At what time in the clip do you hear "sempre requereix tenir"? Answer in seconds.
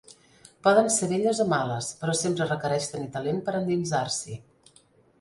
2.23-3.13